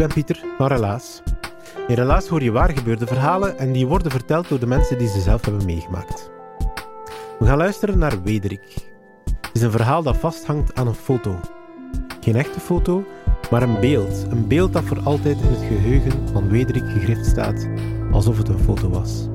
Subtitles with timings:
[0.00, 1.22] Ben Pieter van Relaas.
[1.88, 5.08] In Relaas hoor je waar gebeurde verhalen en die worden verteld door de mensen die
[5.08, 6.30] ze zelf hebben meegemaakt.
[7.38, 8.74] We gaan luisteren naar Wederik.
[9.24, 11.40] Het is een verhaal dat vasthangt aan een foto.
[12.20, 13.04] Geen echte foto,
[13.50, 14.26] maar een beeld.
[14.30, 17.68] Een beeld dat voor altijd in het geheugen van Wederik gegrift staat,
[18.12, 19.28] alsof het een foto was.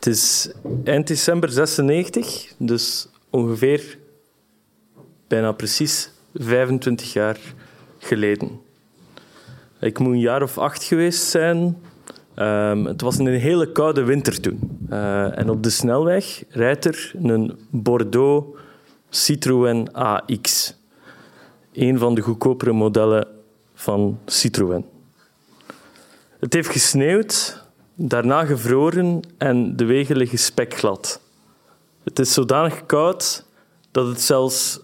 [0.00, 0.50] Het is
[0.84, 3.98] eind december 96, dus ongeveer
[5.28, 7.38] bijna precies 25 jaar
[7.98, 8.60] geleden.
[9.80, 11.78] Ik moet een jaar of acht geweest zijn.
[12.36, 14.86] Um, het was een hele koude winter toen.
[14.90, 18.58] Uh, en op de snelweg rijdt er een Bordeaux
[19.10, 20.74] Citroën AX.
[21.72, 23.28] Een van de goedkopere modellen
[23.74, 24.84] van Citroën.
[26.38, 27.59] Het heeft gesneeuwd
[28.08, 31.20] daarna gevroren en de wegen liggen spekglad.
[32.02, 33.46] Het is zodanig koud
[33.90, 34.80] dat het zelfs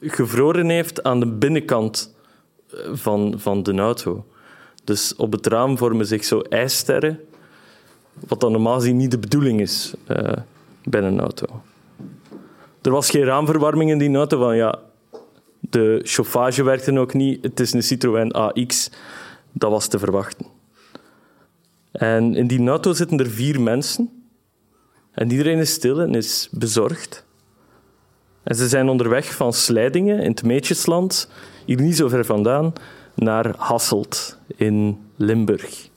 [0.00, 2.14] gevroren heeft aan de binnenkant
[2.70, 4.24] eh, van, van de auto.
[4.84, 7.20] Dus op het raam vormen zich zo ijssterren,
[8.28, 10.32] wat dan normaal gezien niet de bedoeling is uh,
[10.84, 11.46] bij een auto.
[12.82, 14.78] Er was geen raamverwarming in die auto, want ja,
[15.60, 17.44] de chauffage werkte ook niet.
[17.44, 18.90] Het is een Citroën AX,
[19.52, 20.53] dat was te verwachten.
[21.94, 24.24] En in die auto zitten er vier mensen.
[25.12, 27.24] En iedereen is stil en is bezorgd.
[28.42, 31.30] En ze zijn onderweg van Slijdingen in het Meetjesland,
[31.66, 32.72] hier niet zo ver vandaan,
[33.14, 35.88] naar Hasselt in Limburg.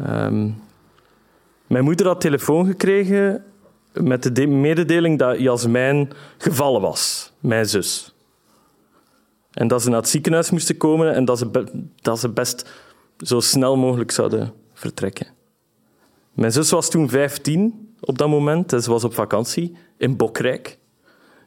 [0.00, 0.62] Um,
[1.66, 3.44] mijn moeder had telefoon gekregen
[3.92, 8.14] met de mededeling dat Jasmijn gevallen was, mijn zus.
[9.52, 11.64] En dat ze naar het ziekenhuis moesten komen en dat ze,
[12.00, 12.70] dat ze best
[13.18, 15.26] zo snel mogelijk zouden vertrekken.
[16.32, 20.78] Mijn zus was toen 15 op dat moment en ze was op vakantie in Bokrijk.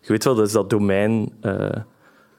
[0.02, 1.70] Je weet wel, dat is dat domein uh,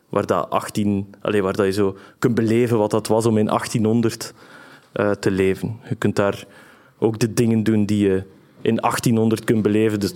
[0.09, 3.47] waar, dat 18, allez, waar dat je zo kunt beleven wat dat was om in
[3.47, 4.35] 1800
[4.95, 5.81] uh, te leven.
[5.89, 6.47] Je kunt daar
[6.99, 8.23] ook de dingen doen die je
[8.61, 10.01] in 1800 kunt beleven.
[10.01, 10.13] Dus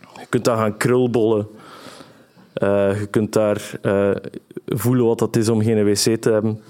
[0.00, 1.48] je kunt daar gaan krulbollen.
[2.62, 3.78] Uh, je kunt daar
[4.66, 6.62] voelen wat dat is om geen wc te hebben.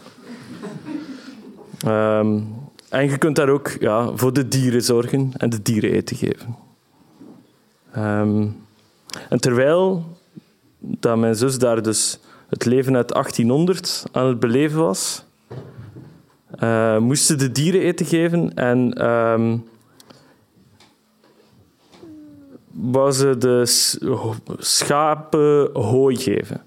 [1.86, 2.54] Um,
[2.88, 6.56] en je kunt daar ook ja, voor de dieren zorgen en de dieren eten geven.
[7.96, 8.56] Um,
[9.28, 10.04] en terwijl
[10.78, 15.24] dat mijn zus daar dus het leven uit 1800 aan het beleven was,
[16.60, 19.64] uh, moesten de dieren eten geven en um,
[22.70, 23.62] wou ze de
[24.58, 26.62] schapen hooi geven.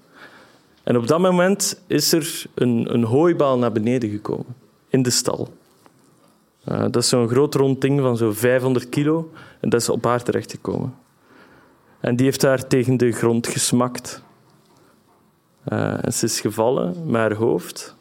[0.82, 5.48] En op dat moment is er een, een hooibaal naar beneden gekomen in de stal.
[6.68, 9.30] Uh, dat is zo'n groot rond ding van zo'n 500 kilo
[9.60, 10.94] en dat is op haar terechtgekomen.
[12.00, 14.22] En die heeft haar tegen de grond gesmakt.
[15.68, 17.96] Uh, en ze is gevallen met haar hoofd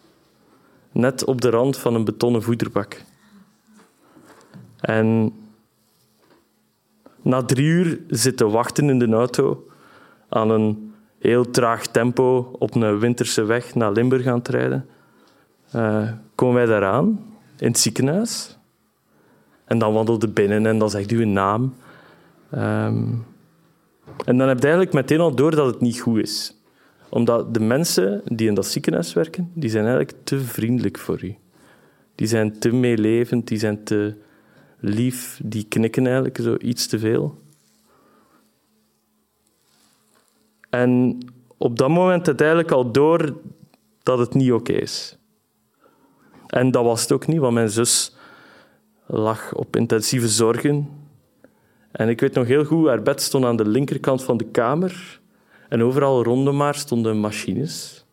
[0.95, 3.01] net op de rand van een betonnen voederbak.
[4.79, 5.33] En
[7.21, 9.67] na drie uur zitten wachten in de auto
[10.29, 14.89] aan een heel traag tempo op een winterse weg naar Limburg aan rijden.
[15.75, 18.57] Uh, komen wij daaraan, in het ziekenhuis.
[19.65, 21.73] En dan wandelde binnen en dan zegt u een naam.
[22.53, 23.25] Um,
[24.25, 26.55] en dan heb je eigenlijk meteen al door dat het niet goed is.
[27.09, 31.35] Omdat de mensen die in dat ziekenhuis werken, die zijn eigenlijk te vriendelijk voor u.
[32.15, 34.15] Die zijn te meelevend, die zijn te
[34.79, 37.41] lief, die knikken eigenlijk zo iets te veel.
[40.69, 41.17] En
[41.57, 43.35] op dat moment heb je eigenlijk al door
[44.03, 45.17] dat het niet oké is.
[46.55, 48.15] En dat was het ook niet, want mijn zus
[49.05, 50.89] lag op intensieve zorgen.
[51.91, 55.19] En ik weet nog heel goed, haar bed stond aan de linkerkant van de kamer.
[55.69, 58.05] En overal rondom haar stonden machines.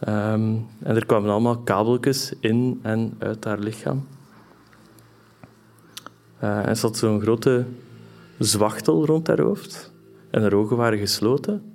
[0.00, 4.06] Ehm, en er kwamen allemaal kabeltjes in en uit haar lichaam.
[6.42, 7.64] Uh, en ze had zo'n grote
[8.38, 9.92] zwachtel rond haar hoofd.
[10.30, 11.74] En haar ogen waren gesloten.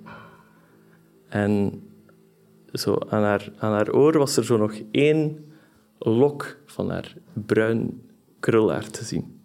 [1.28, 1.82] En
[2.72, 5.44] zo aan, haar, aan haar oor was er zo nog één
[5.98, 8.02] lok van haar bruin
[8.40, 9.40] krulhaar te zien.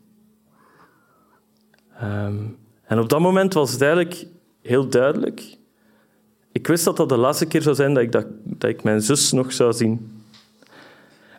[1.98, 2.46] Ehm,
[2.84, 4.26] en op dat moment was het eigenlijk
[4.62, 5.58] heel duidelijk.
[6.52, 9.02] Ik wist dat dat de laatste keer zou zijn dat ik, dat, dat ik mijn
[9.02, 10.24] zus nog zou zien.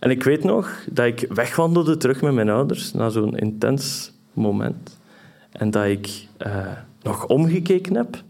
[0.01, 4.99] En ik weet nog dat ik wegwandelde terug met mijn ouders na zo'n intens moment.
[5.51, 6.73] En dat ik uh,
[7.03, 8.23] nog omgekeken heb.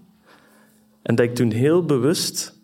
[1.02, 2.60] En dat ik toen heel bewust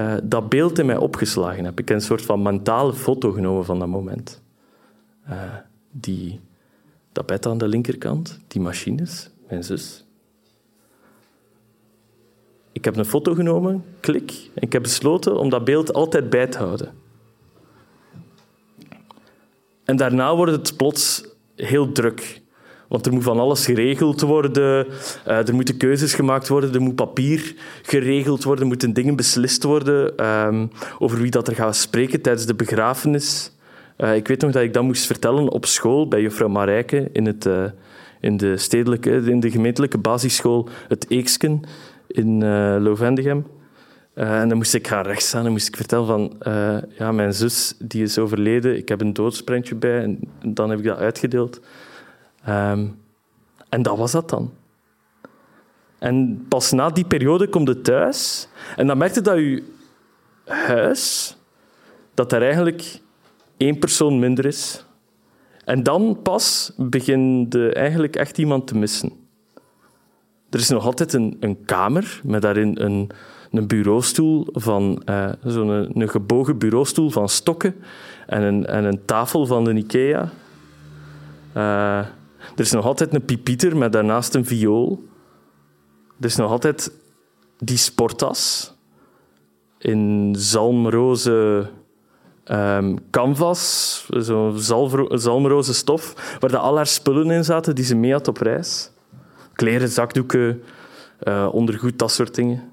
[0.00, 1.78] uh, dat beeld in mij opgeslagen heb.
[1.78, 4.42] Ik heb een soort van mentale foto genomen van dat moment.
[5.28, 5.54] Uh,
[5.90, 6.40] die,
[7.12, 10.04] dat bed aan de linkerkant, die machines, mijn zus.
[12.72, 16.46] Ik heb een foto genomen, klik, en ik heb besloten om dat beeld altijd bij
[16.46, 16.92] te houden.
[19.84, 21.24] En daarna wordt het plots
[21.56, 22.42] heel druk.
[22.90, 24.86] Want er moet van alles geregeld worden,
[25.26, 29.62] uh, er moeten keuzes gemaakt worden, er moet papier geregeld worden, er moeten dingen beslist
[29.62, 33.52] worden um, over wie dat er gaat spreken tijdens de begrafenis.
[33.98, 37.26] Uh, ik weet nog dat ik dat moest vertellen op school bij juffrouw Marijke in,
[37.26, 37.64] het, uh,
[38.20, 41.60] in, de stedelijke, in de gemeentelijke basisschool Het Eeksken
[42.06, 43.46] in uh, Lovendegem.
[44.14, 46.32] en dan moest ik gaan rechtstaan en moest ik vertellen van
[46.98, 50.84] ja, mijn zus die is overleden, ik heb een doodsprentje bij en dan heb ik
[50.84, 51.60] dat uitgedeeld.
[52.48, 53.02] Um,
[53.68, 54.52] en dat was dat dan.
[55.98, 59.62] En pas na die periode komt het thuis en dan merkte dat je
[60.44, 61.36] huis,
[62.14, 63.00] dat er eigenlijk
[63.56, 64.84] één persoon minder is.
[65.64, 69.12] En dan pas begin je eigenlijk echt iemand te missen.
[70.50, 73.10] Er is nog altijd een, een kamer met daarin een,
[73.50, 77.74] een bureaustoel van uh, zo'n een, een, gebogen bureaustoel van stokken
[78.26, 80.30] en een, en een tafel van de IKEA.
[81.56, 82.06] Uh,
[82.54, 85.04] er is nog altijd een pipieter met daarnaast een viool.
[86.20, 86.92] Er is nog altijd
[87.58, 88.72] die sporttas
[89.78, 91.68] in zalmroze
[92.44, 94.58] um, canvas, zo'n
[95.12, 98.90] zalmroze stof, waar de al haar spullen in zaten die ze mee had op reis.
[99.52, 100.62] Kleren, zakdoeken,
[101.22, 102.72] uh, ondergoed, dat soort dingen.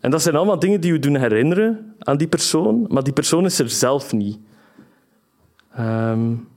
[0.00, 3.44] En dat zijn allemaal dingen die we doen herinneren aan die persoon, maar die persoon
[3.44, 4.38] is er zelf niet.
[5.78, 6.48] Um,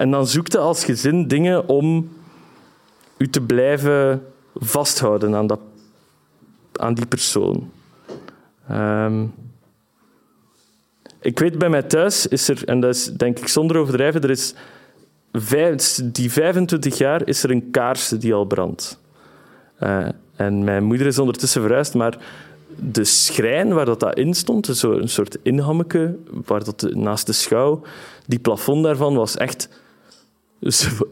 [0.00, 2.10] en dan zoekte als gezin dingen om
[3.16, 4.22] u te blijven
[4.54, 5.60] vasthouden aan, dat,
[6.72, 7.70] aan die persoon.
[8.70, 9.34] Um,
[11.20, 14.30] ik weet bij mij thuis is er, en dat is denk ik zonder overdrijven, er
[14.30, 14.54] is
[15.32, 19.00] vijf, die 25 jaar is er een kaars die al brandt.
[19.80, 22.18] Uh, en mijn moeder is ondertussen verhuisd, maar
[22.76, 26.16] de schrijn waar dat, in stond, zo een soort inhammeke,
[26.46, 27.82] waar dat naast de schouw,
[28.26, 29.68] die plafond daarvan was echt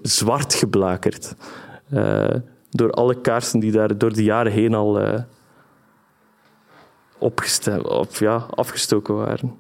[0.03, 1.35] zwart geblakerd.
[1.93, 2.35] Uh,
[2.71, 5.21] door alle kaarsen die daar door de jaren heen al uh,
[8.19, 9.59] ja, afgestoken waren.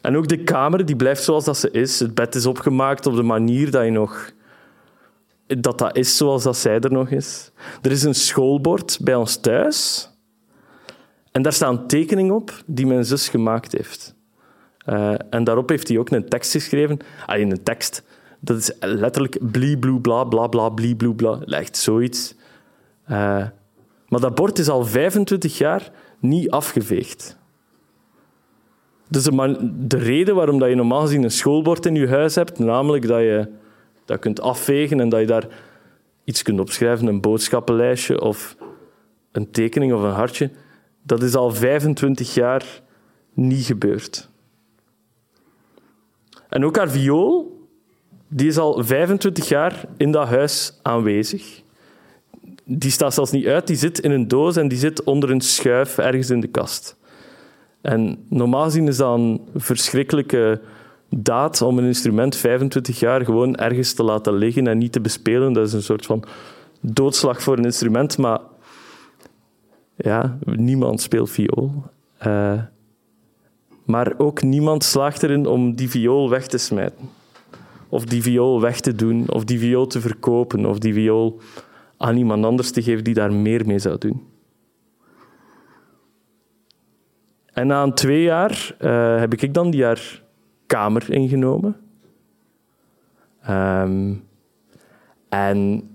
[0.00, 2.00] En ook de kamer die blijft zoals dat ze is.
[2.00, 4.30] Het bed is opgemaakt op de manier dat je nog...
[5.46, 7.50] Dat dat is zoals dat zij er nog is.
[7.82, 10.10] Er is een schoolbord bij ons thuis.
[11.32, 14.14] En daar staan tekeningen op die mijn zus gemaakt heeft.
[14.86, 16.98] Uh, en daarop heeft hij ook een tekst geschreven.
[17.26, 18.02] Alleen een tekst.
[18.44, 21.40] Dat is letterlijk blie, bloe, bla, bla, bla, blie, bloe, bla.
[21.40, 22.34] Echt zoiets.
[23.04, 23.46] Uh,
[24.08, 27.38] maar dat bord is al 25 jaar niet afgeveegd.
[29.08, 32.58] Dus de, de, reden waarom dat je normaal gezien een schoolbord in je huis hebt,
[32.58, 33.48] namelijk dat je
[34.04, 35.46] dat kunt afvegen en dat je daar
[36.24, 38.56] iets kunt opschrijven, een boodschappenlijstje of
[39.32, 40.50] een tekening of een hartje,
[41.02, 42.82] dat is al 25 jaar
[43.32, 44.28] niet gebeurd.
[46.48, 47.51] En ook haar viool,
[48.34, 51.62] die is al 25 jaar in dat huis aanwezig.
[52.64, 55.40] Die staat zelfs niet uit, die zit in een doos en die zit onder een
[55.40, 56.96] schuif ergens in de kast.
[57.80, 60.60] En normaal gezien is dat een verschrikkelijke
[61.08, 65.52] daad om een instrument 25 jaar gewoon ergens te laten liggen en niet te bespelen.
[65.52, 66.24] Dat is een soort van
[66.80, 68.40] doodslag voor een instrument, maar
[69.96, 71.84] ja, niemand speelt viool.
[72.26, 72.62] Uh,
[73.84, 77.20] maar ook niemand slaagt erin om die viool weg te smijten.
[77.92, 81.40] Of die viool weg te doen, of die viool te verkopen, of die viool
[81.96, 84.22] aan iemand anders te geven die daar meer mee zou doen.
[87.52, 90.22] En na een twee jaar uh, heb ik dan die haar
[90.66, 91.76] kamer ingenomen.
[93.42, 94.14] Ehm,
[95.28, 95.90] en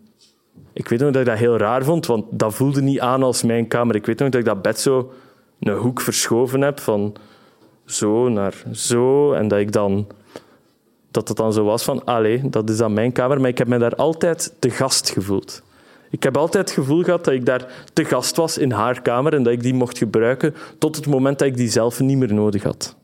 [0.73, 3.43] ik weet nog dat ik dat heel raar vond, want dat voelde niet aan als
[3.43, 3.95] mijn kamer.
[3.95, 5.13] Ik weet nog dat ik dat bed zo
[5.59, 7.15] een hoek verschoven heb van
[7.85, 9.33] zo naar zo.
[9.33, 10.07] En dat ik dan
[11.17, 13.41] dat het dan zo was van, allee, dat is dan mijn kamer.
[13.41, 15.61] Maar ik heb me daar altijd te gast gevoeld.
[16.09, 19.33] Ik heb altijd het gevoel gehad dat ik daar te gast was in haar kamer
[19.33, 22.33] en dat ik die mocht gebruiken tot het moment dat ik die zelf niet meer
[22.33, 22.95] nodig had.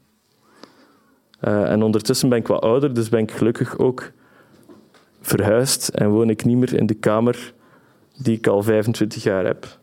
[1.41, 4.11] Uh, en ondertussen ben ik wat ouder, dus ben ik gelukkig ook
[5.21, 7.53] verhuisd en woon ik niet meer in de kamer
[8.17, 9.77] die ik al 25 jaar heb.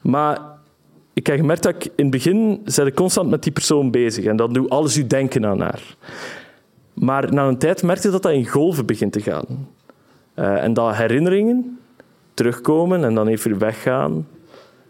[0.00, 0.40] Maar
[1.12, 4.36] ik heb gemerkt dat ik in het begin zet constant met die persoon bezig en
[4.36, 5.96] dan doe alles u denken aan haar.
[6.92, 9.68] Maar na een tijd merkte dat dat in golven begint te gaan.
[10.34, 11.78] Uh, en dat herinneringen
[12.34, 14.26] terugkomen en dan even weggaan.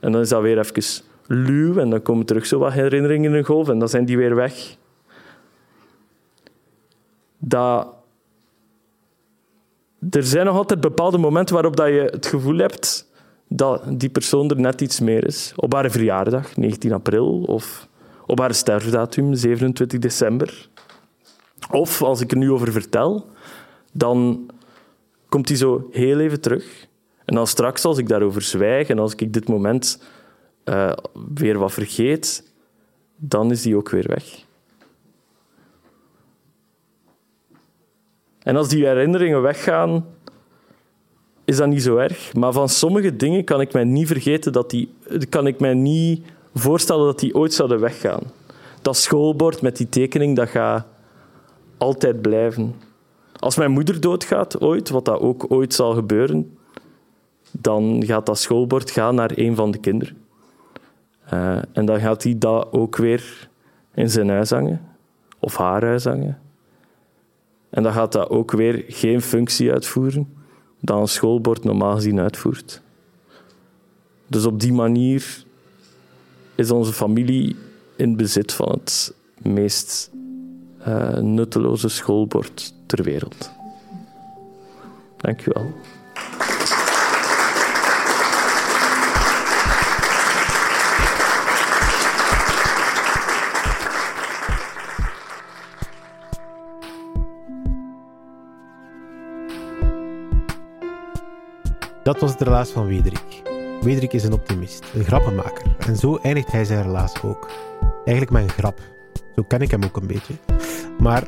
[0.01, 3.37] En dan is dat weer even luw en dan komen terug zo wat herinneringen in
[3.37, 4.77] een golf en dan zijn die weer weg.
[7.39, 7.89] Dat
[10.11, 13.12] er zijn nog altijd bepaalde momenten waarop dat je het gevoel hebt
[13.57, 15.53] dat die persoon er net iets meer is.
[15.57, 17.89] Op haar verjaardag, 19 april, of
[18.27, 20.69] op haar sterfdatum, 27 december.
[21.71, 23.27] Of, als ik er nu over vertel,
[23.93, 24.51] dan
[25.29, 26.89] komt die zo heel even terug.
[27.25, 30.03] En dan straks, als ik daarover zwijg en als ik dit moment
[30.65, 30.93] uh,
[31.35, 32.53] weer wat vergeet,
[33.17, 34.45] dan is die ook weer weg.
[38.39, 40.07] En als die herinneringen weggaan,
[41.45, 42.35] is dat niet zo erg.
[42.35, 44.95] Maar van sommige dingen kan ik mij niet vergeten dat die,
[45.29, 48.23] kan ik mij niet voorstellen dat die ooit zouden weggaan.
[48.83, 50.87] Dat schoolbord met die tekening, dat gaat
[51.77, 52.75] altijd blijven.
[53.39, 56.59] Als mijn moeder doodgaat ooit, wat dat ook ooit zal gebeuren,
[57.51, 60.17] dan gaat dat schoolbord gaan naar een van de kinderen.
[61.33, 63.49] Uh, en dan gaat hij dat ook weer
[63.95, 64.81] in zijn huis hangen,
[65.39, 66.39] of haar huis hangen.
[67.71, 70.42] En dan gaat dat ook weer geen functie uitvoeren
[70.85, 72.81] dat een schoolbord normaal gezien uitvoert.
[74.27, 75.45] Dus op die manier
[76.55, 77.57] is onze familie
[77.97, 80.11] in bezit van het meest
[80.89, 83.51] uh, nutteloze schoolbord ter wereld.
[85.17, 85.73] Dank u wel.
[102.13, 103.43] Dat was het relaas van Wederik.
[103.81, 105.77] Wederik is een optimist, een grappenmaker.
[105.87, 107.51] En zo eindigt hij zijn relaas ook.
[108.05, 108.81] Eigenlijk met een grap.
[109.35, 110.35] Zo ken ik hem ook een beetje.
[110.99, 111.23] Maar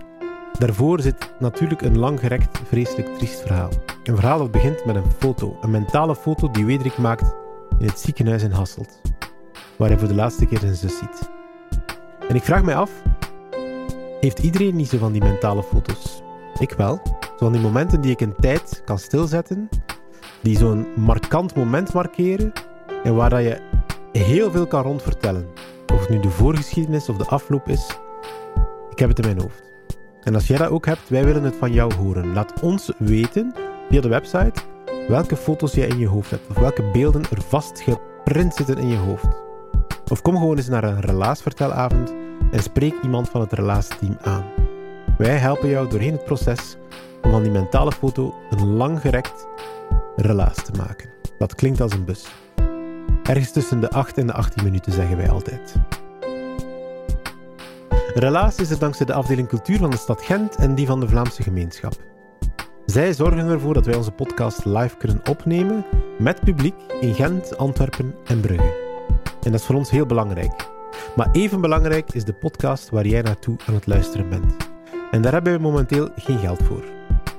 [0.58, 3.68] daarvoor zit natuurlijk een langgerekt, vreselijk triest verhaal.
[4.02, 5.56] Een verhaal dat begint met een foto.
[5.60, 7.34] Een mentale foto die Wederik maakt
[7.78, 9.00] in het ziekenhuis in Hasselt.
[9.76, 11.30] Waar hij voor de laatste keer zijn zus ziet.
[12.28, 12.90] En ik vraag mij af,
[14.20, 16.22] heeft iedereen niet zo van die mentale foto's?
[16.58, 17.00] Ik wel.
[17.20, 19.68] Zo van die momenten die ik een tijd kan stilzetten
[20.44, 22.52] die zo'n markant moment markeren
[23.04, 23.60] en waar dat je
[24.12, 25.46] heel veel kan rondvertellen.
[25.92, 27.98] Of het nu de voorgeschiedenis of de afloop is,
[28.90, 29.62] ik heb het in mijn hoofd.
[30.22, 32.32] En als jij dat ook hebt, wij willen het van jou horen.
[32.32, 33.54] Laat ons weten
[33.88, 34.60] via de website
[35.08, 38.88] welke foto's jij in je hoofd hebt of welke beelden er vast geprint zitten in
[38.88, 39.42] je hoofd.
[40.10, 42.14] Of kom gewoon eens naar een relaasvertelavond
[42.50, 44.44] en spreek iemand van het relaasteam aan.
[45.18, 46.76] Wij helpen jou doorheen het proces
[47.22, 49.46] om van die mentale foto een langgerekt
[50.16, 51.10] relaas te maken.
[51.38, 52.26] Dat klinkt als een bus.
[53.22, 55.74] Ergens tussen de 8 en de 18 minuten zeggen wij altijd.
[58.14, 61.08] Relaas is er dankzij de afdeling cultuur van de stad Gent en die van de
[61.08, 61.94] Vlaamse gemeenschap.
[62.86, 65.84] Zij zorgen ervoor dat wij onze podcast live kunnen opnemen
[66.18, 68.82] met publiek in Gent, Antwerpen en Brugge.
[69.42, 70.68] En dat is voor ons heel belangrijk.
[71.16, 74.56] Maar even belangrijk is de podcast waar jij naartoe aan het luisteren bent.
[75.10, 76.93] En daar hebben we momenteel geen geld voor.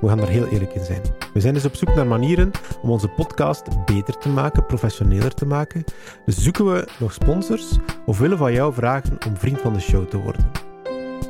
[0.06, 1.02] We gaan daar heel eerlijk in zijn.
[1.34, 5.46] We zijn dus op zoek naar manieren om onze podcast beter te maken, professioneler te
[5.46, 5.84] maken.
[6.26, 10.08] Dus zoeken we nog sponsors of willen van jou vragen om vriend van de show
[10.08, 10.52] te worden.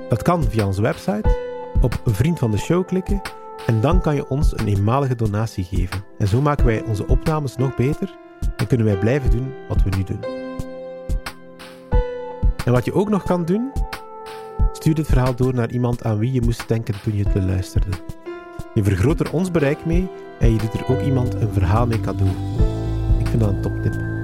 [0.10, 1.38] Dat kan via onze website,
[1.82, 3.22] op vriend van de show klikken
[3.66, 6.04] en dan kan je ons een eenmalige donatie geven.
[6.18, 8.16] En zo maken wij onze opnames nog beter
[8.58, 10.20] en kunnen wij blijven doen wat we nu doen.
[12.66, 13.72] En wat je ook nog kan doen,
[14.72, 17.90] stuur dit verhaal door naar iemand aan wie je moest denken toen je het beluisterde.
[18.76, 20.08] Je vergroot er ons bereik mee
[20.40, 22.32] en je doet er ook iemand een verhaal mee cadeau.
[23.20, 24.15] Ik vind dat een toptip.